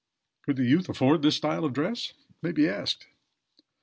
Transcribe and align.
Could 0.41 0.55
the 0.55 0.65
youth 0.65 0.89
afford 0.89 1.21
this 1.21 1.35
style 1.35 1.63
of 1.63 1.73
dress? 1.73 2.09
it 2.27 2.35
may 2.41 2.51
be 2.51 2.67
asked. 2.67 3.05